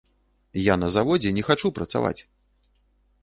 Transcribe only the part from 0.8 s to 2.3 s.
на заводзе не хачу працаваць.